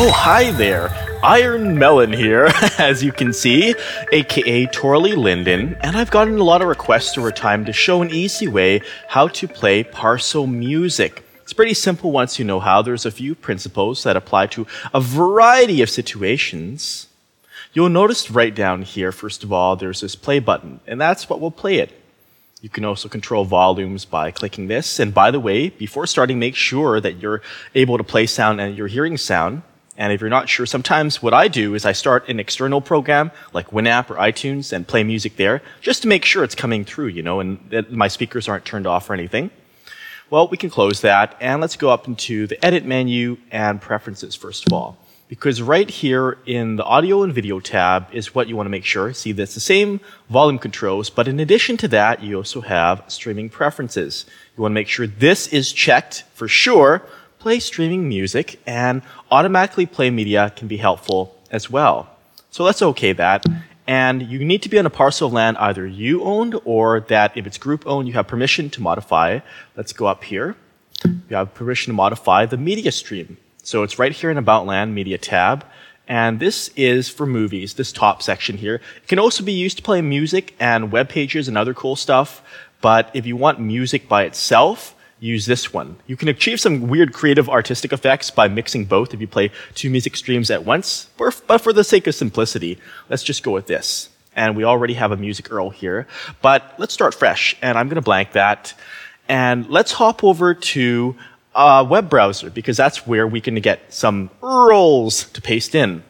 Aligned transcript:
Oh, 0.00 0.12
hi 0.12 0.52
there. 0.52 0.90
Iron 1.24 1.76
Melon 1.76 2.12
here, 2.12 2.52
as 2.78 3.02
you 3.02 3.10
can 3.10 3.32
see, 3.32 3.74
aka 4.12 4.66
Torley 4.66 5.16
Linden, 5.16 5.76
and 5.80 5.96
I've 5.96 6.12
gotten 6.12 6.38
a 6.38 6.44
lot 6.44 6.62
of 6.62 6.68
requests 6.68 7.18
over 7.18 7.32
time 7.32 7.64
to 7.64 7.72
show 7.72 8.00
an 8.00 8.12
easy 8.12 8.46
way 8.46 8.80
how 9.08 9.26
to 9.26 9.48
play 9.48 9.82
Parcel 9.82 10.46
music. 10.46 11.24
It's 11.42 11.52
pretty 11.52 11.74
simple 11.74 12.12
once 12.12 12.38
you 12.38 12.44
know 12.44 12.60
how. 12.60 12.80
There's 12.80 13.06
a 13.06 13.10
few 13.10 13.34
principles 13.34 14.04
that 14.04 14.16
apply 14.16 14.46
to 14.46 14.68
a 14.94 15.00
variety 15.00 15.82
of 15.82 15.90
situations. 15.90 17.08
You'll 17.72 17.88
notice 17.88 18.30
right 18.30 18.54
down 18.54 18.82
here, 18.82 19.10
first 19.10 19.42
of 19.42 19.52
all, 19.52 19.74
there's 19.74 20.02
this 20.02 20.14
play 20.14 20.38
button, 20.38 20.78
and 20.86 21.00
that's 21.00 21.28
what 21.28 21.40
will 21.40 21.50
play 21.50 21.78
it. 21.78 21.90
You 22.62 22.68
can 22.68 22.84
also 22.84 23.08
control 23.08 23.44
volumes 23.44 24.04
by 24.04 24.30
clicking 24.30 24.68
this. 24.68 25.00
And 25.00 25.12
by 25.12 25.32
the 25.32 25.40
way, 25.40 25.70
before 25.70 26.06
starting, 26.06 26.38
make 26.38 26.54
sure 26.54 27.00
that 27.00 27.16
you're 27.16 27.42
able 27.74 27.98
to 27.98 28.04
play 28.04 28.26
sound 28.26 28.60
and 28.60 28.76
you're 28.76 28.86
hearing 28.86 29.16
sound. 29.16 29.62
And 29.98 30.12
if 30.12 30.20
you're 30.20 30.30
not 30.30 30.48
sure, 30.48 30.64
sometimes 30.64 31.20
what 31.20 31.34
I 31.34 31.48
do 31.48 31.74
is 31.74 31.84
I 31.84 31.90
start 31.90 32.28
an 32.28 32.38
external 32.38 32.80
program 32.80 33.32
like 33.52 33.70
Winamp 33.72 34.10
or 34.10 34.14
iTunes 34.14 34.72
and 34.72 34.86
play 34.86 35.02
music 35.02 35.36
there 35.36 35.60
just 35.80 36.02
to 36.02 36.08
make 36.08 36.24
sure 36.24 36.44
it's 36.44 36.54
coming 36.54 36.84
through, 36.84 37.08
you 37.08 37.22
know, 37.22 37.40
and 37.40 37.58
that 37.70 37.90
my 37.90 38.06
speakers 38.06 38.46
aren't 38.48 38.64
turned 38.64 38.86
off 38.86 39.10
or 39.10 39.14
anything. 39.14 39.50
Well, 40.30 40.46
we 40.46 40.56
can 40.56 40.70
close 40.70 41.00
that 41.00 41.36
and 41.40 41.60
let's 41.60 41.74
go 41.74 41.90
up 41.90 42.06
into 42.06 42.46
the 42.46 42.64
edit 42.64 42.84
menu 42.84 43.38
and 43.50 43.80
preferences 43.80 44.36
first 44.36 44.68
of 44.68 44.72
all. 44.72 44.96
Because 45.26 45.60
right 45.60 45.90
here 45.90 46.38
in 46.46 46.76
the 46.76 46.84
audio 46.84 47.22
and 47.22 47.34
video 47.34 47.58
tab 47.58 48.06
is 48.12 48.34
what 48.34 48.46
you 48.48 48.56
want 48.56 48.66
to 48.66 48.70
make 48.70 48.84
sure. 48.84 49.12
See, 49.12 49.32
that's 49.32 49.54
the 49.54 49.60
same 49.60 50.00
volume 50.30 50.58
controls, 50.58 51.10
but 51.10 51.28
in 51.28 51.40
addition 51.40 51.76
to 51.78 51.88
that, 51.88 52.22
you 52.22 52.36
also 52.36 52.60
have 52.60 53.02
streaming 53.08 53.50
preferences. 53.50 54.24
You 54.56 54.62
want 54.62 54.72
to 54.72 54.74
make 54.74 54.88
sure 54.88 55.06
this 55.08 55.48
is 55.48 55.72
checked 55.72 56.22
for 56.34 56.46
sure 56.46 57.02
play 57.38 57.60
streaming 57.60 58.08
music 58.08 58.60
and 58.66 59.02
automatically 59.30 59.86
play 59.86 60.10
media 60.10 60.52
can 60.56 60.68
be 60.68 60.76
helpful 60.76 61.36
as 61.50 61.70
well. 61.70 62.08
So 62.50 62.64
let's 62.64 62.82
okay 62.82 63.12
that. 63.12 63.44
And 63.86 64.22
you 64.22 64.44
need 64.44 64.62
to 64.62 64.68
be 64.68 64.78
on 64.78 64.84
a 64.84 64.90
parcel 64.90 65.28
of 65.28 65.32
land 65.32 65.56
either 65.58 65.86
you 65.86 66.22
owned 66.22 66.54
or 66.64 67.00
that 67.00 67.36
if 67.36 67.46
it's 67.46 67.56
group 67.56 67.86
owned, 67.86 68.06
you 68.06 68.14
have 68.14 68.26
permission 68.26 68.68
to 68.70 68.82
modify. 68.82 69.40
Let's 69.76 69.92
go 69.92 70.06
up 70.06 70.24
here. 70.24 70.56
You 71.04 71.36
have 71.36 71.54
permission 71.54 71.92
to 71.92 71.96
modify 71.96 72.44
the 72.44 72.56
media 72.58 72.92
stream. 72.92 73.38
So 73.62 73.82
it's 73.82 73.98
right 73.98 74.12
here 74.12 74.30
in 74.30 74.38
About 74.38 74.66
Land 74.66 74.94
Media 74.94 75.16
tab. 75.16 75.64
And 76.06 76.40
this 76.40 76.68
is 76.74 77.08
for 77.08 77.26
movies, 77.26 77.74
this 77.74 77.92
top 77.92 78.22
section 78.22 78.56
here. 78.56 78.76
It 78.96 79.08
can 79.08 79.18
also 79.18 79.44
be 79.44 79.52
used 79.52 79.76
to 79.76 79.82
play 79.82 80.00
music 80.00 80.54
and 80.58 80.90
web 80.90 81.08
pages 81.08 81.48
and 81.48 81.58
other 81.58 81.74
cool 81.74 81.96
stuff. 81.96 82.42
But 82.80 83.10
if 83.14 83.26
you 83.26 83.36
want 83.36 83.60
music 83.60 84.08
by 84.08 84.24
itself, 84.24 84.94
use 85.20 85.46
this 85.46 85.72
one. 85.72 85.96
You 86.06 86.16
can 86.16 86.28
achieve 86.28 86.60
some 86.60 86.88
weird 86.88 87.12
creative 87.12 87.48
artistic 87.48 87.92
effects 87.92 88.30
by 88.30 88.48
mixing 88.48 88.84
both 88.84 89.12
if 89.12 89.20
you 89.20 89.26
play 89.26 89.50
two 89.74 89.90
music 89.90 90.16
streams 90.16 90.50
at 90.50 90.64
once, 90.64 91.08
but 91.16 91.60
for 91.60 91.72
the 91.72 91.84
sake 91.84 92.06
of 92.06 92.14
simplicity, 92.14 92.78
let's 93.08 93.22
just 93.22 93.42
go 93.42 93.50
with 93.50 93.66
this. 93.66 94.10
And 94.36 94.56
we 94.56 94.64
already 94.64 94.94
have 94.94 95.10
a 95.10 95.16
music 95.16 95.48
URL 95.48 95.72
here, 95.72 96.06
but 96.40 96.74
let's 96.78 96.94
start 96.94 97.14
fresh, 97.14 97.56
and 97.60 97.76
I'm 97.76 97.88
gonna 97.88 98.00
blank 98.00 98.32
that. 98.32 98.74
And 99.28 99.68
let's 99.68 99.92
hop 99.92 100.22
over 100.22 100.54
to 100.54 101.16
a 101.54 101.82
web 101.82 102.08
browser, 102.08 102.50
because 102.50 102.76
that's 102.76 103.06
where 103.06 103.26
we 103.26 103.40
can 103.40 103.56
get 103.56 103.92
some 103.92 104.30
URLs 104.40 105.32
to 105.32 105.42
paste 105.42 105.74
in. 105.74 106.04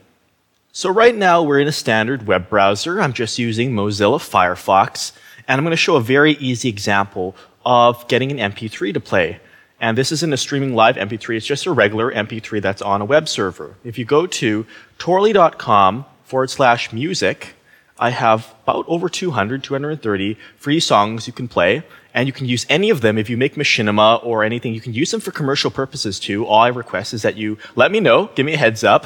So 0.72 0.90
right 0.90 1.16
now 1.16 1.42
we're 1.42 1.58
in 1.58 1.66
a 1.66 1.72
standard 1.72 2.26
web 2.26 2.50
browser. 2.50 3.00
I'm 3.00 3.14
just 3.14 3.38
using 3.38 3.72
Mozilla 3.72 4.18
Firefox, 4.18 5.12
and 5.48 5.58
I'm 5.58 5.64
going 5.64 5.72
to 5.72 5.76
show 5.76 5.96
a 5.96 6.00
very 6.00 6.34
easy 6.34 6.68
example 6.68 7.34
of 7.68 8.08
getting 8.08 8.32
an 8.32 8.52
MP3 8.52 8.94
to 8.94 9.00
play. 9.00 9.40
And 9.78 9.96
this 9.96 10.10
isn't 10.10 10.32
a 10.32 10.38
streaming 10.38 10.74
live 10.74 10.96
MP3, 10.96 11.36
it's 11.36 11.46
just 11.46 11.66
a 11.66 11.70
regular 11.70 12.10
MP3 12.10 12.62
that's 12.62 12.80
on 12.80 13.02
a 13.02 13.04
web 13.04 13.28
server. 13.28 13.76
If 13.84 13.98
you 13.98 14.06
go 14.06 14.26
to 14.26 14.66
torley.com 14.96 16.06
forward 16.24 16.48
slash 16.48 16.94
music, 16.94 17.54
I 17.98 18.10
have 18.10 18.54
about 18.62 18.86
over 18.88 19.10
200, 19.10 19.62
230 19.62 20.38
free 20.56 20.80
songs 20.80 21.26
you 21.26 21.34
can 21.34 21.46
play, 21.46 21.82
and 22.14 22.26
you 22.26 22.32
can 22.32 22.46
use 22.46 22.64
any 22.70 22.88
of 22.88 23.02
them 23.02 23.18
if 23.18 23.28
you 23.28 23.36
make 23.36 23.54
machinima 23.54 24.24
or 24.24 24.44
anything. 24.44 24.72
You 24.72 24.80
can 24.80 24.94
use 24.94 25.10
them 25.10 25.20
for 25.20 25.30
commercial 25.30 25.70
purposes 25.70 26.18
too. 26.18 26.46
All 26.46 26.60
I 26.60 26.68
request 26.68 27.12
is 27.12 27.20
that 27.20 27.36
you 27.36 27.58
let 27.76 27.92
me 27.92 28.00
know, 28.00 28.30
give 28.34 28.46
me 28.46 28.54
a 28.54 28.56
heads 28.56 28.82
up. 28.82 29.04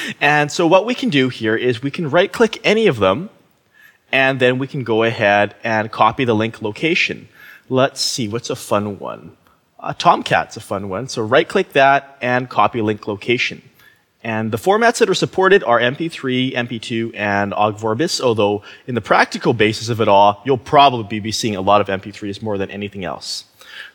and 0.20 0.50
so 0.50 0.66
what 0.66 0.84
we 0.84 0.96
can 0.96 1.10
do 1.10 1.28
here 1.28 1.54
is 1.54 1.80
we 1.80 1.92
can 1.92 2.10
right 2.10 2.32
click 2.32 2.60
any 2.64 2.88
of 2.88 2.98
them, 2.98 3.30
and 4.10 4.40
then 4.40 4.58
we 4.58 4.66
can 4.66 4.82
go 4.82 5.04
ahead 5.04 5.54
and 5.62 5.92
copy 5.92 6.24
the 6.24 6.34
link 6.34 6.60
location. 6.60 7.28
Let's 7.72 8.00
see, 8.00 8.26
what's 8.26 8.50
a 8.50 8.56
fun 8.56 8.98
one? 8.98 9.36
Uh, 9.78 9.94
Tomcat's 9.94 10.56
a 10.56 10.60
fun 10.60 10.88
one. 10.88 11.06
So 11.06 11.22
right 11.22 11.48
click 11.48 11.72
that 11.74 12.18
and 12.20 12.50
copy 12.50 12.82
link 12.82 13.06
location. 13.06 13.62
And 14.24 14.50
the 14.50 14.58
formats 14.58 14.98
that 14.98 15.08
are 15.08 15.14
supported 15.14 15.62
are 15.62 15.78
MP3, 15.78 16.52
MP2, 16.52 17.14
and 17.14 17.54
OGG 17.54 17.76
Vorbis, 17.76 18.20
although 18.20 18.64
in 18.88 18.96
the 18.96 19.00
practical 19.00 19.52
basis 19.52 19.88
of 19.88 20.00
it 20.00 20.08
all, 20.08 20.42
you'll 20.44 20.58
probably 20.58 21.20
be 21.20 21.30
seeing 21.30 21.54
a 21.54 21.60
lot 21.60 21.80
of 21.80 21.86
MP3s 21.86 22.42
more 22.42 22.58
than 22.58 22.72
anything 22.72 23.04
else. 23.04 23.44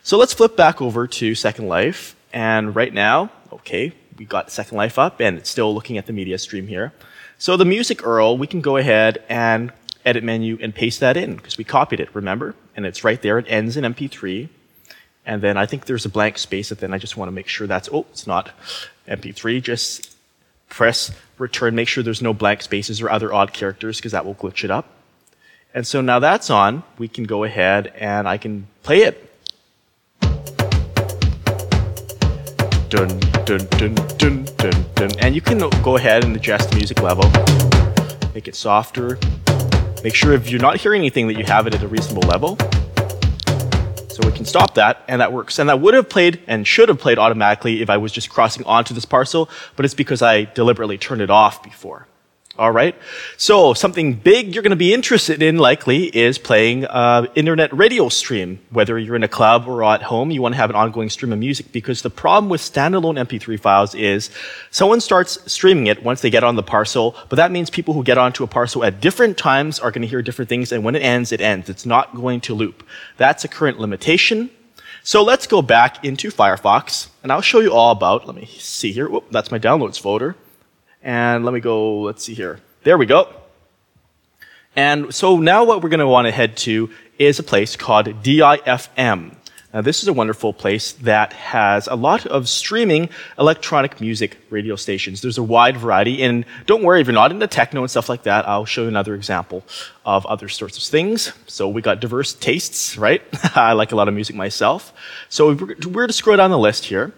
So 0.02 0.16
let's 0.16 0.32
flip 0.32 0.56
back 0.56 0.80
over 0.80 1.06
to 1.06 1.34
Second 1.34 1.68
Life. 1.68 2.16
And 2.32 2.74
right 2.74 2.94
now, 2.94 3.30
okay, 3.52 3.92
we 4.16 4.24
got 4.24 4.50
Second 4.50 4.78
Life 4.78 4.98
up 4.98 5.20
and 5.20 5.36
it's 5.36 5.50
still 5.50 5.74
looking 5.74 5.98
at 5.98 6.06
the 6.06 6.14
media 6.14 6.38
stream 6.38 6.66
here. 6.66 6.94
So 7.36 7.58
the 7.58 7.66
music 7.66 7.98
URL, 7.98 8.38
we 8.38 8.46
can 8.46 8.62
go 8.62 8.78
ahead 8.78 9.22
and 9.28 9.70
edit 10.06 10.22
menu 10.22 10.56
and 10.62 10.74
paste 10.74 11.00
that 11.00 11.16
in 11.16 11.34
because 11.34 11.58
we 11.58 11.64
copied 11.64 12.00
it, 12.00 12.08
remember? 12.14 12.54
And 12.76 12.86
it's 12.86 13.02
right 13.04 13.20
there. 13.20 13.38
It 13.38 13.46
ends 13.48 13.76
in 13.76 13.84
MP3. 13.84 14.48
And 15.26 15.42
then 15.42 15.56
I 15.56 15.66
think 15.66 15.86
there's 15.86 16.06
a 16.06 16.08
blank 16.08 16.38
space, 16.38 16.70
and 16.70 16.78
then 16.78 16.94
I 16.94 16.98
just 16.98 17.16
want 17.16 17.28
to 17.28 17.32
make 17.32 17.48
sure 17.48 17.66
that's, 17.66 17.88
oh, 17.92 18.06
it's 18.12 18.28
not 18.28 18.52
MP3. 19.08 19.60
Just 19.60 20.14
press 20.68 21.10
return, 21.36 21.74
make 21.74 21.88
sure 21.88 22.04
there's 22.04 22.22
no 22.22 22.32
blank 22.32 22.62
spaces 22.62 23.02
or 23.02 23.10
other 23.10 23.34
odd 23.34 23.52
characters 23.52 23.96
because 23.96 24.12
that 24.12 24.24
will 24.24 24.36
glitch 24.36 24.62
it 24.62 24.70
up. 24.70 24.86
And 25.74 25.84
so 25.84 26.00
now 26.00 26.20
that's 26.20 26.48
on, 26.48 26.84
we 26.96 27.08
can 27.08 27.24
go 27.24 27.42
ahead 27.42 27.92
and 27.98 28.28
I 28.28 28.38
can 28.38 28.68
play 28.84 29.02
it. 29.02 29.22
Dun, 32.88 33.08
dun, 33.44 33.66
dun, 33.66 33.94
dun, 34.16 34.44
dun, 34.56 34.86
dun. 34.94 35.18
And 35.18 35.34
you 35.34 35.40
can 35.40 35.58
go 35.58 35.96
ahead 35.96 36.24
and 36.24 36.36
adjust 36.36 36.70
the 36.70 36.76
music 36.76 37.02
level, 37.02 37.28
make 38.32 38.46
it 38.46 38.54
softer, 38.54 39.18
Make 40.04 40.14
sure 40.14 40.32
if 40.32 40.48
you're 40.50 40.60
not 40.60 40.76
hearing 40.76 41.00
anything 41.00 41.26
that 41.28 41.38
you 41.38 41.44
have 41.44 41.66
it 41.66 41.74
at 41.74 41.82
a 41.82 41.88
reasonable 41.88 42.28
level. 42.28 42.56
So 44.08 44.26
we 44.26 44.32
can 44.32 44.44
stop 44.44 44.74
that, 44.74 45.02
and 45.08 45.20
that 45.20 45.32
works. 45.32 45.58
And 45.58 45.68
that 45.68 45.80
would 45.80 45.94
have 45.94 46.08
played 46.08 46.40
and 46.46 46.66
should 46.66 46.88
have 46.88 46.98
played 46.98 47.18
automatically 47.18 47.82
if 47.82 47.90
I 47.90 47.96
was 47.96 48.12
just 48.12 48.30
crossing 48.30 48.64
onto 48.64 48.94
this 48.94 49.04
parcel, 49.04 49.50
but 49.74 49.84
it's 49.84 49.94
because 49.94 50.22
I 50.22 50.44
deliberately 50.44 50.96
turned 50.96 51.20
it 51.20 51.30
off 51.30 51.62
before. 51.62 52.06
All 52.58 52.72
right. 52.72 52.94
So 53.36 53.74
something 53.74 54.14
big 54.14 54.54
you're 54.54 54.62
going 54.62 54.70
to 54.70 54.76
be 54.76 54.94
interested 54.94 55.42
in 55.42 55.58
likely 55.58 56.04
is 56.04 56.38
playing 56.38 56.86
uh, 56.86 57.26
internet 57.34 57.70
radio 57.76 58.08
stream. 58.08 58.60
Whether 58.70 58.98
you're 58.98 59.14
in 59.14 59.22
a 59.22 59.28
club 59.28 59.68
or 59.68 59.84
at 59.84 60.02
home, 60.04 60.30
you 60.30 60.40
want 60.40 60.54
to 60.54 60.56
have 60.56 60.70
an 60.70 60.76
ongoing 60.76 61.10
stream 61.10 61.34
of 61.34 61.38
music 61.38 61.70
because 61.70 62.00
the 62.00 62.08
problem 62.08 62.48
with 62.48 62.62
standalone 62.62 63.22
MP3 63.26 63.60
files 63.60 63.94
is 63.94 64.30
someone 64.70 65.00
starts 65.00 65.38
streaming 65.52 65.86
it 65.88 66.02
once 66.02 66.22
they 66.22 66.30
get 66.30 66.44
on 66.44 66.56
the 66.56 66.62
parcel, 66.62 67.14
but 67.28 67.36
that 67.36 67.50
means 67.50 67.68
people 67.68 67.92
who 67.92 68.02
get 68.02 68.16
onto 68.16 68.42
a 68.42 68.46
parcel 68.46 68.82
at 68.84 69.02
different 69.02 69.36
times 69.36 69.78
are 69.78 69.90
going 69.90 70.02
to 70.02 70.08
hear 70.08 70.22
different 70.22 70.48
things, 70.48 70.72
and 70.72 70.82
when 70.82 70.94
it 70.94 71.02
ends, 71.02 71.32
it 71.32 71.42
ends. 71.42 71.68
It's 71.68 71.84
not 71.84 72.14
going 72.14 72.40
to 72.42 72.54
loop. 72.54 72.82
That's 73.18 73.44
a 73.44 73.48
current 73.48 73.78
limitation. 73.78 74.48
So 75.02 75.22
let's 75.22 75.46
go 75.46 75.60
back 75.60 76.02
into 76.04 76.30
Firefox, 76.30 77.08
and 77.22 77.30
I'll 77.30 77.42
show 77.42 77.60
you 77.60 77.72
all 77.74 77.92
about. 77.92 78.26
Let 78.26 78.34
me 78.34 78.46
see 78.46 78.92
here. 78.92 79.10
Whoop, 79.10 79.26
that's 79.30 79.50
my 79.50 79.58
downloads 79.58 80.00
folder. 80.00 80.36
And 81.06 81.44
let 81.44 81.54
me 81.54 81.60
go, 81.60 82.00
let's 82.00 82.24
see 82.24 82.34
here. 82.34 82.58
There 82.82 82.98
we 82.98 83.06
go. 83.06 83.32
And 84.74 85.14
so 85.14 85.36
now 85.36 85.62
what 85.62 85.80
we're 85.80 85.88
going 85.88 86.00
to 86.00 86.08
want 86.08 86.26
to 86.26 86.32
head 86.32 86.56
to 86.58 86.90
is 87.16 87.38
a 87.38 87.44
place 87.44 87.76
called 87.76 88.06
DIFM. 88.24 89.36
Now 89.72 89.80
this 89.82 90.02
is 90.02 90.08
a 90.08 90.12
wonderful 90.12 90.52
place 90.52 90.94
that 90.94 91.32
has 91.32 91.86
a 91.86 91.94
lot 91.94 92.26
of 92.26 92.48
streaming 92.48 93.08
electronic 93.38 94.00
music 94.00 94.36
radio 94.50 94.74
stations. 94.74 95.22
There's 95.22 95.38
a 95.38 95.44
wide 95.44 95.76
variety, 95.76 96.24
and 96.24 96.44
don't 96.66 96.82
worry 96.82 97.00
if 97.00 97.06
you're 97.06 97.14
not 97.14 97.30
into 97.30 97.46
techno 97.46 97.82
and 97.82 97.90
stuff 97.90 98.08
like 98.08 98.24
that. 98.24 98.48
I'll 98.48 98.64
show 98.64 98.82
you 98.82 98.88
another 98.88 99.14
example 99.14 99.62
of 100.04 100.26
other 100.26 100.48
sorts 100.48 100.76
of 100.76 100.82
things. 100.82 101.32
So 101.46 101.68
we 101.68 101.82
got 101.82 102.00
diverse 102.00 102.34
tastes, 102.34 102.98
right? 102.98 103.22
I 103.56 103.74
like 103.74 103.92
a 103.92 103.96
lot 103.96 104.08
of 104.08 104.14
music 104.14 104.34
myself. 104.34 104.92
So 105.28 105.54
we're 105.54 106.08
to 106.08 106.12
scroll 106.12 106.36
down 106.36 106.50
the 106.50 106.58
list 106.58 106.86
here. 106.86 107.12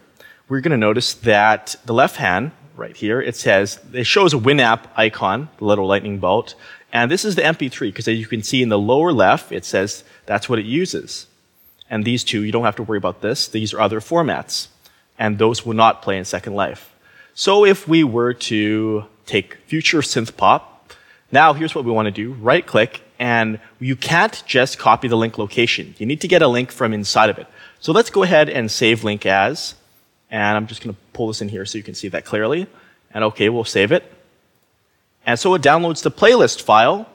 We're 0.50 0.60
going 0.60 0.72
to 0.72 0.76
notice 0.78 1.14
that 1.14 1.76
the 1.86 1.94
left 1.94 2.16
hand 2.16 2.52
right 2.78 2.96
here. 2.96 3.20
It 3.20 3.36
says, 3.36 3.80
it 3.92 4.04
shows 4.04 4.32
a 4.32 4.38
Winamp 4.38 4.84
icon, 4.96 5.48
the 5.58 5.64
little 5.64 5.86
lightning 5.86 6.18
bolt. 6.18 6.54
And 6.92 7.10
this 7.10 7.24
is 7.24 7.34
the 7.34 7.42
MP3, 7.42 7.88
because 7.88 8.08
as 8.08 8.18
you 8.18 8.26
can 8.26 8.42
see 8.42 8.62
in 8.62 8.70
the 8.70 8.78
lower 8.78 9.12
left, 9.12 9.52
it 9.52 9.64
says 9.64 10.04
that's 10.26 10.48
what 10.48 10.58
it 10.58 10.64
uses. 10.64 11.26
And 11.90 12.04
these 12.04 12.24
two, 12.24 12.42
you 12.42 12.52
don't 12.52 12.64
have 12.64 12.76
to 12.76 12.82
worry 12.82 12.98
about 12.98 13.20
this. 13.20 13.48
These 13.48 13.74
are 13.74 13.80
other 13.80 14.00
formats. 14.00 14.68
And 15.18 15.38
those 15.38 15.66
will 15.66 15.74
not 15.74 16.00
play 16.00 16.16
in 16.16 16.24
Second 16.24 16.54
Life. 16.54 16.94
So 17.34 17.64
if 17.64 17.86
we 17.86 18.04
were 18.04 18.34
to 18.34 19.04
take 19.26 19.56
future 19.66 20.00
synth 20.00 20.36
pop, 20.36 20.92
now 21.30 21.52
here's 21.52 21.74
what 21.74 21.84
we 21.84 21.92
want 21.92 22.06
to 22.06 22.12
do. 22.12 22.32
Right 22.32 22.66
click, 22.66 23.02
and 23.18 23.60
you 23.78 23.96
can't 23.96 24.42
just 24.46 24.78
copy 24.78 25.08
the 25.08 25.16
link 25.16 25.38
location. 25.38 25.94
You 25.98 26.06
need 26.06 26.20
to 26.22 26.28
get 26.28 26.40
a 26.40 26.48
link 26.48 26.70
from 26.72 26.92
inside 26.92 27.30
of 27.30 27.38
it. 27.38 27.46
So 27.80 27.92
let's 27.92 28.10
go 28.10 28.22
ahead 28.22 28.48
and 28.48 28.70
save 28.70 29.04
link 29.04 29.26
as. 29.26 29.74
And 30.30 30.56
I'm 30.56 30.66
just 30.66 30.82
going 30.82 30.94
to 30.94 31.00
pull 31.12 31.28
this 31.28 31.40
in 31.40 31.48
here 31.48 31.64
so 31.64 31.78
you 31.78 31.84
can 31.84 31.94
see 31.94 32.08
that 32.08 32.24
clearly. 32.24 32.66
And 33.12 33.24
okay, 33.24 33.48
we'll 33.48 33.64
save 33.64 33.92
it. 33.92 34.12
And 35.24 35.38
so 35.38 35.54
it 35.54 35.62
downloads 35.62 36.02
the 36.02 36.10
playlist 36.10 36.62
file 36.62 37.08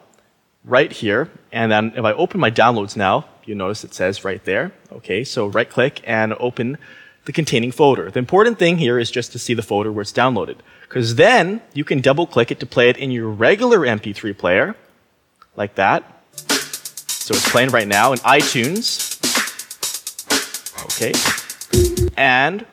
right 0.66 0.92
here. 0.92 1.30
And 1.52 1.72
then 1.72 1.94
if 1.96 2.04
I 2.04 2.14
open 2.14 2.40
my 2.40 2.52
downloads 2.52 2.96
now, 2.96 3.26
you 3.46 3.56
notice 3.56 3.84
it 3.84 3.94
says 3.94 4.24
right 4.24 4.44
there. 4.46 4.72
Okay, 4.92 5.24
so 5.24 5.48
right 5.48 5.70
click 5.70 6.02
and 6.06 6.34
open 6.40 6.78
the 7.26 7.32
containing 7.32 7.72
folder. 7.72 8.12
The 8.12 8.20
important 8.20 8.60
thing 8.60 8.78
here 8.78 9.00
is 9.00 9.10
just 9.10 9.32
to 9.32 9.40
see 9.40 9.54
the 9.54 9.62
folder 9.62 9.92
where 9.92 10.02
it's 10.02 10.12
downloaded. 10.12 10.58
Because 10.82 11.16
then 11.16 11.62
you 11.74 11.84
can 11.84 12.02
double 12.02 12.28
click 12.28 12.52
it 12.52 12.60
to 12.60 12.66
play 12.66 12.90
it 12.90 12.98
in 12.98 13.12
your 13.12 13.30
regular 13.30 13.80
MP3 13.80 14.38
player, 14.38 14.76
like 15.56 15.76
that. 15.76 16.04
So 16.28 17.34
it's 17.34 17.50
playing 17.50 17.70
right 17.70 17.88
now 17.88 18.12
in 18.12 18.20
iTunes. 18.20 19.14
Okay. 20.86 21.14
And 22.18 22.66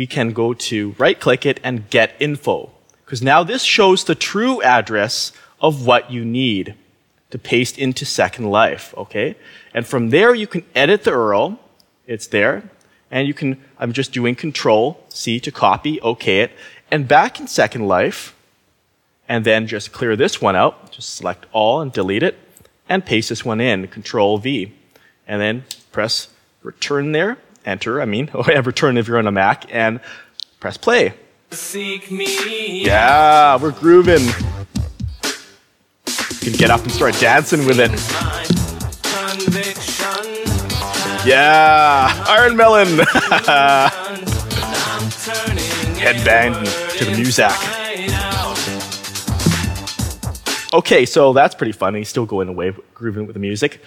we 0.00 0.06
can 0.06 0.32
go 0.32 0.54
to 0.54 0.94
right 0.96 1.20
click 1.20 1.44
it 1.44 1.60
and 1.62 1.90
get 1.90 2.16
info. 2.18 2.70
Because 3.04 3.20
now 3.20 3.44
this 3.44 3.62
shows 3.62 4.02
the 4.02 4.14
true 4.14 4.62
address 4.62 5.30
of 5.60 5.84
what 5.84 6.10
you 6.10 6.24
need 6.24 6.74
to 7.28 7.38
paste 7.38 7.76
into 7.76 8.06
Second 8.06 8.46
Life, 8.50 8.94
okay? 8.96 9.36
And 9.74 9.86
from 9.86 10.08
there 10.08 10.34
you 10.34 10.46
can 10.46 10.64
edit 10.74 11.04
the 11.04 11.10
URL. 11.10 11.58
It's 12.06 12.28
there. 12.28 12.70
And 13.10 13.28
you 13.28 13.34
can, 13.34 13.62
I'm 13.78 13.92
just 13.92 14.10
doing 14.10 14.34
control 14.34 15.04
C 15.10 15.38
to 15.38 15.52
copy, 15.52 16.00
okay 16.00 16.40
it. 16.44 16.52
And 16.90 17.06
back 17.06 17.38
in 17.38 17.46
Second 17.46 17.86
Life, 17.86 18.34
and 19.28 19.44
then 19.44 19.66
just 19.66 19.92
clear 19.92 20.16
this 20.16 20.40
one 20.40 20.56
out. 20.56 20.92
Just 20.92 21.14
select 21.14 21.44
all 21.52 21.82
and 21.82 21.92
delete 21.92 22.22
it 22.22 22.38
and 22.88 23.04
paste 23.04 23.28
this 23.28 23.44
one 23.44 23.60
in, 23.60 23.86
control 23.88 24.38
V. 24.38 24.72
And 25.28 25.42
then 25.42 25.64
press 25.92 26.28
return 26.62 27.12
there, 27.12 27.36
enter, 27.64 28.00
I 28.00 28.04
mean, 28.04 28.30
or 28.34 28.44
return 28.62 28.96
if 28.96 29.08
you're 29.08 29.18
on 29.18 29.26
a 29.26 29.32
Mac, 29.32 29.72
and 29.74 30.00
press 30.60 30.76
play. 30.76 31.14
Yeah, 32.84 33.56
we're 33.60 33.72
grooving. 33.72 34.22
You 36.42 36.50
can 36.50 36.52
get 36.58 36.70
up 36.70 36.82
and 36.82 36.92
start 36.92 37.18
dancing 37.18 37.66
with 37.66 37.80
it. 37.80 37.90
Yeah, 41.26 42.24
Iron 42.28 42.56
Melon. 42.56 42.88
Headbang 46.00 46.54
to 46.98 47.04
the 47.04 47.14
music. 47.16 47.50
Okay, 50.72 51.04
so 51.04 51.32
that's 51.32 51.54
pretty 51.54 51.72
funny. 51.72 52.04
Still 52.04 52.26
going 52.26 52.48
away, 52.48 52.72
grooving 52.94 53.26
with 53.26 53.34
the 53.34 53.40
music. 53.40 53.82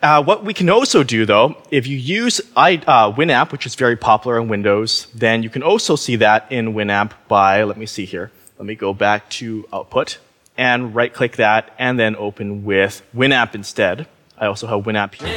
Uh, 0.00 0.22
what 0.22 0.44
we 0.44 0.54
can 0.54 0.70
also 0.70 1.02
do, 1.02 1.26
though, 1.26 1.56
if 1.72 1.88
you 1.88 1.96
use 1.96 2.40
I, 2.56 2.76
uh, 2.86 3.12
Winamp, 3.12 3.50
which 3.50 3.66
is 3.66 3.74
very 3.74 3.96
popular 3.96 4.38
on 4.38 4.46
Windows, 4.46 5.08
then 5.12 5.42
you 5.42 5.50
can 5.50 5.64
also 5.64 5.96
see 5.96 6.14
that 6.16 6.46
in 6.52 6.72
Winamp 6.72 7.12
by, 7.26 7.64
let 7.64 7.76
me 7.76 7.84
see 7.84 8.04
here. 8.04 8.30
Let 8.58 8.66
me 8.66 8.76
go 8.76 8.94
back 8.94 9.28
to 9.30 9.66
Output 9.72 10.18
and 10.56 10.94
right 10.94 11.12
click 11.12 11.34
that 11.36 11.74
and 11.80 11.98
then 11.98 12.14
open 12.14 12.64
with 12.64 13.02
Winamp 13.14 13.56
instead. 13.56 14.06
I 14.36 14.46
also 14.46 14.68
have 14.68 14.84
Winamp 14.84 15.14
here. 15.14 15.34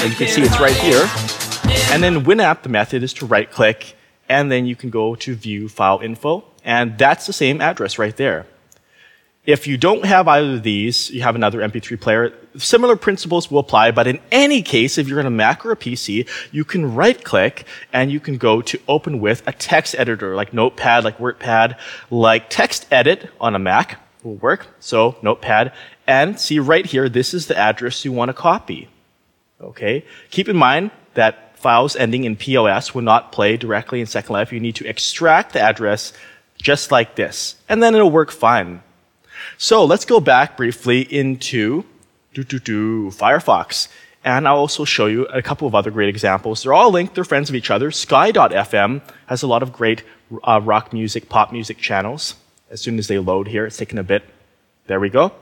And 0.00 0.10
you 0.10 0.16
can 0.16 0.26
see 0.26 0.42
it's 0.42 0.58
right 0.58 0.76
here. 0.76 1.08
And 1.92 2.02
then 2.02 2.24
Winamp, 2.24 2.62
the 2.62 2.68
method 2.70 3.04
is 3.04 3.12
to 3.14 3.26
right 3.26 3.48
click 3.48 3.94
and 4.28 4.50
then 4.50 4.66
you 4.66 4.74
can 4.74 4.90
go 4.90 5.14
to 5.14 5.36
view 5.36 5.68
file 5.68 6.00
info 6.00 6.44
and 6.64 6.98
that's 6.98 7.26
the 7.26 7.32
same 7.32 7.60
address 7.60 7.98
right 7.98 8.16
there. 8.16 8.46
If 9.46 9.68
you 9.68 9.76
don't 9.76 10.04
have 10.04 10.26
either 10.26 10.54
of 10.54 10.64
these, 10.64 11.08
you 11.10 11.22
have 11.22 11.36
another 11.36 11.60
MP3 11.60 12.00
player, 12.00 12.32
similar 12.58 12.96
principles 12.96 13.48
will 13.48 13.60
apply, 13.60 13.92
but 13.92 14.08
in 14.08 14.18
any 14.32 14.60
case, 14.60 14.98
if 14.98 15.06
you're 15.06 15.20
in 15.20 15.26
a 15.26 15.30
Mac 15.30 15.64
or 15.64 15.70
a 15.70 15.76
PC, 15.76 16.28
you 16.50 16.64
can 16.64 16.94
right 16.96 17.22
click 17.22 17.64
and 17.92 18.10
you 18.10 18.18
can 18.18 18.38
go 18.38 18.60
to 18.62 18.80
open 18.88 19.20
with 19.20 19.46
a 19.46 19.52
text 19.52 19.94
editor 19.96 20.34
like 20.34 20.52
Notepad, 20.52 21.04
like 21.04 21.18
WordPad, 21.18 21.78
like 22.10 22.50
TextEdit 22.50 23.28
on 23.40 23.54
a 23.54 23.60
Mac 23.60 24.00
will 24.24 24.34
work. 24.34 24.66
So 24.80 25.16
Notepad 25.22 25.72
and 26.08 26.40
see 26.40 26.58
right 26.58 26.84
here, 26.84 27.08
this 27.08 27.32
is 27.32 27.46
the 27.46 27.56
address 27.56 28.04
you 28.04 28.10
want 28.10 28.30
to 28.30 28.34
copy. 28.34 28.88
Okay. 29.60 30.04
Keep 30.30 30.48
in 30.48 30.56
mind 30.56 30.90
that 31.14 31.56
files 31.56 31.94
ending 31.94 32.24
in 32.24 32.36
PLS 32.36 32.94
will 32.94 33.02
not 33.02 33.32
play 33.32 33.56
directly 33.56 34.00
in 34.00 34.06
Second 34.06 34.32
Life. 34.32 34.52
You 34.52 34.60
need 34.60 34.74
to 34.76 34.88
extract 34.88 35.52
the 35.52 35.60
address 35.60 36.12
just 36.60 36.90
like 36.90 37.16
this, 37.16 37.56
and 37.68 37.82
then 37.82 37.94
it'll 37.94 38.10
work 38.10 38.30
fine. 38.30 38.82
So 39.58 39.84
let's 39.84 40.04
go 40.04 40.20
back 40.20 40.56
briefly 40.56 41.02
into 41.02 41.84
Firefox. 42.34 43.88
And 44.24 44.48
I'll 44.48 44.56
also 44.56 44.84
show 44.84 45.06
you 45.06 45.24
a 45.26 45.40
couple 45.40 45.68
of 45.68 45.74
other 45.74 45.90
great 45.90 46.08
examples. 46.08 46.62
They're 46.62 46.74
all 46.74 46.90
linked, 46.90 47.14
they're 47.14 47.24
friends 47.24 47.48
of 47.48 47.54
each 47.54 47.70
other. 47.70 47.90
Sky.fm 47.90 49.00
has 49.26 49.42
a 49.42 49.46
lot 49.46 49.62
of 49.62 49.72
great 49.72 50.02
uh, 50.42 50.60
rock 50.62 50.92
music, 50.92 51.28
pop 51.28 51.52
music 51.52 51.78
channels. 51.78 52.34
As 52.68 52.80
soon 52.80 52.98
as 52.98 53.06
they 53.06 53.18
load 53.18 53.46
here, 53.46 53.66
it's 53.66 53.76
taking 53.76 53.98
a 53.98 54.02
bit. 54.02 54.24
There 54.88 54.98
we 54.98 55.10
go. 55.10 55.32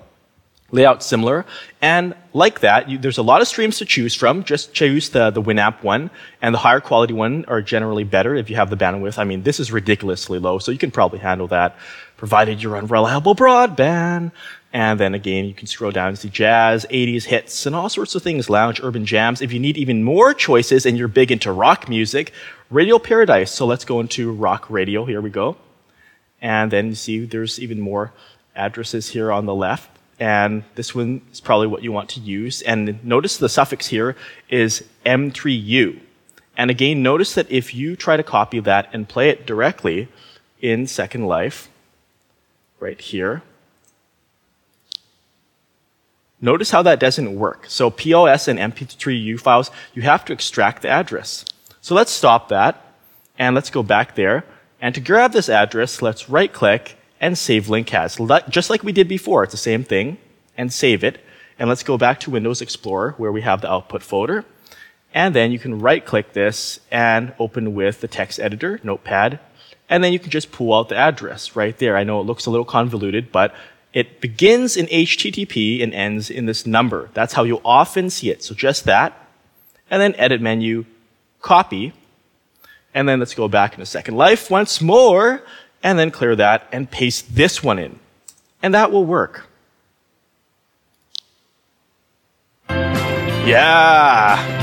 Layout 0.70 1.02
similar. 1.02 1.44
And 1.80 2.14
like 2.32 2.60
that, 2.60 2.88
you, 2.88 2.98
there's 2.98 3.18
a 3.18 3.22
lot 3.22 3.40
of 3.40 3.48
streams 3.48 3.78
to 3.78 3.84
choose 3.84 4.14
from. 4.14 4.42
Just 4.42 4.72
choose 4.72 5.10
the, 5.10 5.30
the 5.30 5.42
Winamp 5.42 5.82
one. 5.82 6.10
And 6.42 6.54
the 6.54 6.58
higher 6.58 6.80
quality 6.80 7.14
one 7.14 7.44
are 7.46 7.62
generally 7.62 8.04
better 8.04 8.34
if 8.34 8.50
you 8.50 8.56
have 8.56 8.70
the 8.70 8.76
bandwidth. 8.76 9.18
I 9.18 9.24
mean, 9.24 9.42
this 9.42 9.60
is 9.60 9.70
ridiculously 9.70 10.38
low, 10.38 10.58
so 10.58 10.72
you 10.72 10.78
can 10.78 10.90
probably 10.90 11.20
handle 11.20 11.46
that 11.48 11.76
provided 12.16 12.62
you're 12.62 12.76
on 12.76 12.86
reliable 12.86 13.34
broadband. 13.34 14.32
And 14.72 14.98
then 14.98 15.14
again, 15.14 15.44
you 15.44 15.54
can 15.54 15.66
scroll 15.66 15.92
down 15.92 16.08
and 16.08 16.18
see 16.18 16.28
jazz, 16.28 16.84
80s 16.90 17.24
hits, 17.24 17.66
and 17.66 17.76
all 17.76 17.88
sorts 17.88 18.14
of 18.14 18.22
things, 18.22 18.50
lounge, 18.50 18.80
urban 18.82 19.06
jams. 19.06 19.40
If 19.40 19.52
you 19.52 19.60
need 19.60 19.76
even 19.76 20.02
more 20.02 20.34
choices 20.34 20.84
and 20.84 20.98
you're 20.98 21.06
big 21.06 21.30
into 21.30 21.52
rock 21.52 21.88
music, 21.88 22.32
Radio 22.70 22.98
Paradise. 22.98 23.52
So 23.52 23.66
let's 23.66 23.84
go 23.84 24.00
into 24.00 24.32
rock 24.32 24.68
radio. 24.70 25.04
Here 25.04 25.20
we 25.20 25.30
go. 25.30 25.56
And 26.40 26.70
then 26.70 26.88
you 26.88 26.94
see 26.94 27.24
there's 27.24 27.60
even 27.60 27.78
more 27.78 28.12
addresses 28.56 29.10
here 29.10 29.30
on 29.30 29.46
the 29.46 29.54
left. 29.54 29.90
And 30.18 30.64
this 30.74 30.94
one 30.94 31.22
is 31.32 31.40
probably 31.40 31.66
what 31.66 31.82
you 31.82 31.92
want 31.92 32.08
to 32.10 32.20
use. 32.20 32.62
And 32.62 33.04
notice 33.04 33.36
the 33.36 33.48
suffix 33.48 33.88
here 33.88 34.16
is 34.48 34.84
M3U. 35.04 36.00
And 36.56 36.70
again, 36.70 37.02
notice 37.02 37.34
that 37.34 37.50
if 37.50 37.74
you 37.74 37.96
try 37.96 38.16
to 38.16 38.22
copy 38.22 38.60
that 38.60 38.88
and 38.92 39.08
play 39.08 39.28
it 39.28 39.46
directly 39.46 40.08
in 40.60 40.86
Second 40.86 41.26
Life, 41.26 41.68
right 42.84 43.00
here. 43.00 43.42
Notice 46.40 46.70
how 46.70 46.82
that 46.82 47.00
doesn't 47.00 47.34
work. 47.34 47.64
So 47.68 47.90
PLS 47.90 48.46
and 48.46 48.58
M3U 48.58 49.40
files, 49.40 49.70
you 49.94 50.02
have 50.02 50.24
to 50.26 50.32
extract 50.34 50.82
the 50.82 50.88
address. 50.88 51.46
So 51.80 51.94
let's 51.94 52.12
stop 52.12 52.48
that 52.50 52.94
and 53.38 53.54
let's 53.54 53.70
go 53.70 53.82
back 53.82 54.14
there. 54.14 54.44
And 54.80 54.94
to 54.94 55.00
grab 55.00 55.32
this 55.32 55.48
address, 55.48 56.02
let's 56.02 56.28
right 56.28 56.52
click 56.52 56.98
and 57.24 57.38
save 57.38 57.70
link 57.70 57.94
as. 57.94 58.20
Just 58.50 58.68
like 58.68 58.82
we 58.84 58.92
did 58.92 59.08
before, 59.08 59.44
it's 59.44 59.52
the 59.52 59.56
same 59.56 59.82
thing. 59.82 60.18
And 60.58 60.70
save 60.70 61.02
it. 61.02 61.24
And 61.58 61.70
let's 61.70 61.82
go 61.82 61.96
back 61.96 62.20
to 62.20 62.30
Windows 62.30 62.60
Explorer 62.60 63.14
where 63.16 63.32
we 63.32 63.40
have 63.40 63.62
the 63.62 63.72
output 63.72 64.02
folder. 64.02 64.44
And 65.14 65.34
then 65.34 65.50
you 65.50 65.58
can 65.58 65.80
right 65.80 66.04
click 66.04 66.34
this 66.34 66.80
and 66.90 67.32
open 67.38 67.74
with 67.74 68.02
the 68.02 68.08
text 68.08 68.38
editor, 68.38 68.78
Notepad, 68.82 69.40
and 69.88 70.04
then 70.04 70.12
you 70.12 70.18
can 70.18 70.30
just 70.30 70.52
pull 70.52 70.74
out 70.74 70.90
the 70.90 70.96
address 70.96 71.56
right 71.56 71.76
there. 71.78 71.96
I 71.96 72.04
know 72.04 72.20
it 72.20 72.24
looks 72.24 72.46
a 72.46 72.50
little 72.50 72.64
convoluted, 72.64 73.32
but 73.32 73.54
it 73.92 74.20
begins 74.20 74.76
in 74.76 74.86
HTTP 74.86 75.82
and 75.82 75.94
ends 75.94 76.28
in 76.28 76.46
this 76.46 76.66
number. 76.66 77.10
That's 77.14 77.32
how 77.32 77.44
you'll 77.44 77.62
often 77.64 78.10
see 78.10 78.30
it. 78.30 78.42
So 78.42 78.54
just 78.54 78.84
that. 78.84 79.28
And 79.90 80.02
then 80.02 80.14
edit 80.16 80.40
menu, 80.40 80.84
copy. 81.40 81.92
And 82.92 83.08
then 83.08 83.18
let's 83.18 83.34
go 83.34 83.48
back 83.48 83.74
into 83.74 83.86
Second 83.86 84.16
Life 84.16 84.50
once 84.50 84.80
more. 84.80 85.42
And 85.84 85.96
then 85.98 86.10
clear 86.10 86.34
that 86.34 86.66
and 86.72 86.90
paste 86.90 87.36
this 87.36 87.62
one 87.62 87.78
in. 87.78 88.00
And 88.60 88.74
that 88.74 88.90
will 88.90 89.04
work. 89.04 89.46
Yeah 93.46 94.62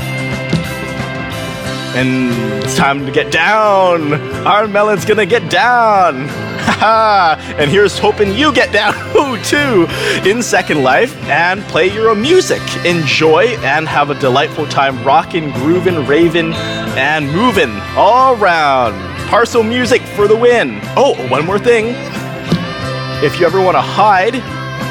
and 1.94 2.64
it's 2.64 2.76
time 2.76 3.04
to 3.04 3.12
get 3.12 3.30
down. 3.30 4.14
Iron 4.46 4.72
Melon's 4.72 5.04
gonna 5.04 5.26
get 5.26 5.50
down. 5.50 6.28
and 6.82 7.70
here's 7.70 7.98
hoping 7.98 8.32
you 8.34 8.52
get 8.52 8.72
down 8.72 8.94
too 9.44 9.86
in 10.28 10.42
Second 10.42 10.82
Life 10.82 11.14
and 11.24 11.62
play 11.64 11.92
your 11.92 12.10
own 12.10 12.22
music. 12.22 12.62
Enjoy 12.84 13.44
and 13.58 13.86
have 13.86 14.10
a 14.10 14.18
delightful 14.18 14.66
time 14.66 15.02
rocking, 15.04 15.50
grooving, 15.52 16.06
raving, 16.06 16.54
and 16.54 17.30
moving 17.30 17.70
all 17.96 18.36
around. 18.36 19.11
Parcel 19.32 19.62
music 19.62 20.02
for 20.02 20.28
the 20.28 20.36
win. 20.36 20.78
Oh, 20.94 21.14
one 21.30 21.46
more 21.46 21.58
thing. 21.58 21.86
If 23.24 23.40
you 23.40 23.46
ever 23.46 23.62
want 23.62 23.78
to 23.78 23.80
hide 23.80 24.34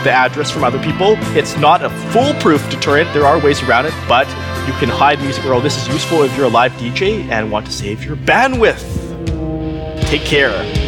the 0.04 0.12
address 0.12 0.50
from 0.50 0.64
other 0.64 0.82
people, 0.82 1.16
it's 1.38 1.58
not 1.58 1.84
a 1.84 1.92
foolproof 2.12 2.68
deterrent. 2.72 3.14
There 3.14 3.24
are 3.24 3.38
ways 3.38 3.62
around 3.62 3.86
it, 3.86 3.94
but 4.08 4.28
you 4.66 4.74
can 4.80 4.90
hide 4.90 5.22
music 5.22 5.46
roll. 5.46 5.62
This 5.62 5.78
is 5.78 5.88
useful 5.90 6.24
if 6.24 6.36
you're 6.36 6.48
a 6.48 6.50
live 6.50 6.72
DJ 6.72 7.30
and 7.30 7.52
want 7.52 7.68
to 7.68 7.72
save 7.72 8.04
your 8.04 8.16
bandwidth. 8.16 8.82
Take 10.08 10.24
care. 10.24 10.81